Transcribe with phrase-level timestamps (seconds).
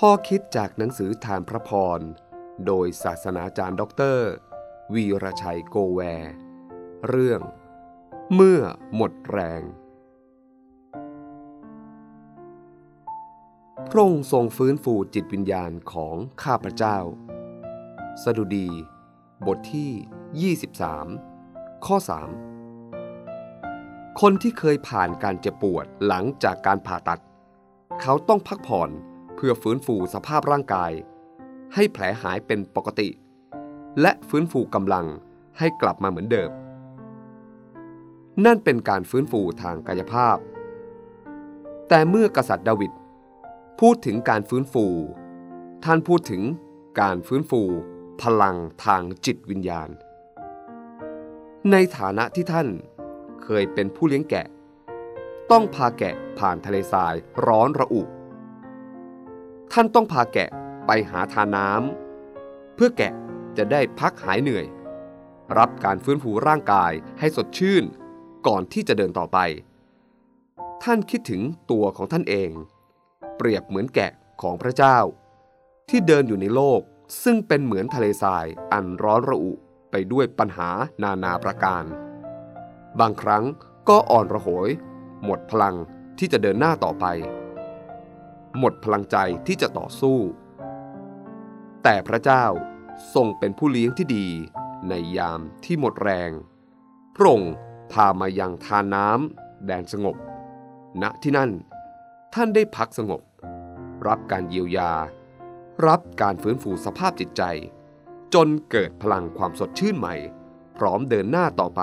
[0.00, 2.00] ข้อคิดจากหนังสือธารพระพร
[2.66, 4.30] โดยศาสนาจารย์ด็อกเตอร์
[4.94, 6.34] วีรชัยโกแวร์
[7.08, 7.40] เรื่อง
[8.34, 8.60] เมื่อ
[8.94, 9.62] หมดแรง
[13.90, 16.98] พระองค์ทรงฟื้นฟูจิตวิญญาณของข้าพเจ้า
[18.22, 18.68] สดุดี
[19.46, 20.52] บทที่
[21.22, 21.96] 23 ข้อ
[22.88, 27.22] 3 คนที่เคยผ่านการเจ็บปวดหลังจากการผ่าตัด
[28.00, 28.90] เขาต้องพักผ่อน
[29.46, 30.92] พื่อฟื้นฟูสภาพร่างกาย
[31.74, 33.08] ให้แผลหายเป็นปกติ
[34.00, 35.06] และฟื้นฟูกำลัง
[35.58, 36.50] ให้กลับมาเหมือนเดิม
[38.44, 40.36] นั่นเป็นการฟื้นฟูทางกายภาพ
[41.88, 42.92] แต่เมื่อกษัตริย์ดาวิด
[43.80, 44.86] พูดถึงการฟื้นฟู
[45.84, 46.42] ท่านพูดถึง
[47.00, 47.62] การฟื้นฟู
[48.22, 49.88] พลังทางจิตวิญญาณ
[51.70, 52.68] ในฐานะที่ท่าน
[53.44, 54.46] เคยเป็นผู้เลี้ยงแกะ
[55.50, 57.14] ต้องพาแกะผ่านทะเลทราย
[57.46, 58.02] ร้อนระอุ
[59.76, 60.48] ท่านต้องพาแกะ
[60.86, 63.12] ไปหาทาน้ำเพื่อแกะ
[63.56, 64.66] จะได้พักหายเหนื่อย
[65.58, 67.84] รับการฟื้นฟูร่างกายให้สดชื่น
[68.46, 69.38] ก่อนที่จะเดินต่อไป
[70.82, 72.50] ท่านคิดถึงตัวของท่านเอง
[73.36, 74.98] เปรียบเหมือนแกะของพระเจ้า
[75.88, 76.80] ที่เดินอยู่ในโลก
[77.24, 79.52] ซึ่งเป็นเหมือนทะเลทรายอันร้อนระอุ
[79.90, 80.70] ไปด้วยปัญหา
[81.02, 81.84] นานาประการ
[83.00, 83.44] บางครั้ง
[83.88, 84.68] ก็อ่อนระโหย
[85.24, 85.76] หมดพลัง
[86.18, 87.06] ที่จะเดินหน้าต่อไป
[88.58, 89.16] หมดพลังใจ
[89.46, 90.18] ที่จะต่อสู้
[91.82, 92.44] แต่พระเจ้า
[93.14, 94.26] ทรงเป็นผู้เลี้ยงที่ดี
[94.88, 96.30] ในยามที่หมดแรง
[97.14, 97.54] พระองค์
[97.92, 100.16] พามายังทานน้ำแดนสงบ
[101.02, 101.50] ณที่นั่น
[102.34, 103.22] ท่านได้พักสงบ
[104.06, 104.92] รับการเยียวยา
[105.86, 107.42] รับการฟื้นฟูสภาพจิตใจ
[108.34, 110.14] จนเกิดพลังความสดชื่นใหม่
[110.76, 111.80] พร้อมเดินหน้าต่อไป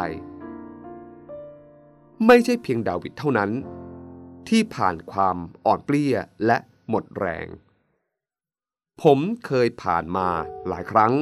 [2.28, 3.52] ไม่ใช่เพียงดาวิดเท่านั้น
[4.50, 6.58] ที่ผ่านความอ่อนเปลี้ยและ
[6.90, 7.48] หมดแรง
[9.02, 10.28] ผมเคยผ่านมา
[10.68, 11.14] หลายครั้ง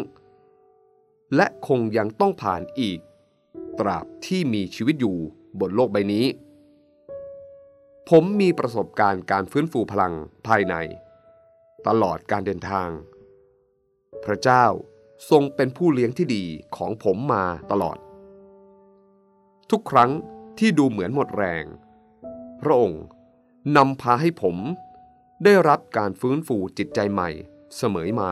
[1.35, 2.99] และคงยังต้องผ่านอีก
[3.79, 5.17] ตราบที่มีชีวิตอยู่
[5.59, 6.25] บนโลกใบนี้
[8.09, 10.13] ผมมีประสบการณ์การฟื้นฟูพลัง
[10.47, 10.75] ภายใน
[11.87, 12.89] ตลอดการเดินทาง
[14.23, 14.65] พระเจ้า
[15.29, 17.97] ทรงเป็นผู้เลี้ยงที่ดีของผมมาตลอด
[19.71, 20.11] ทุกครั้ง
[20.59, 21.63] ที่ดูเหมือนหมดแรง
[22.61, 23.03] พระองค์
[23.77, 24.57] นำพาให้ผม
[25.43, 27.29] ได้รับการฟื้นฟูจิตใจใหม่
[27.77, 28.31] เสมอมา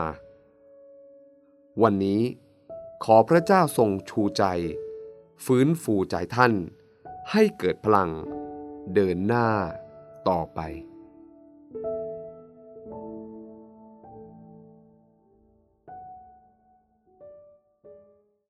[1.82, 2.22] วันนี้
[3.04, 4.44] ขอพระเจ้าทรงชูใจ
[5.44, 6.52] ฟื้นฟูใจท่าน
[7.30, 8.10] ให้เกิดพลัง
[8.94, 9.48] เดินหน้า
[10.28, 10.60] ต่อไป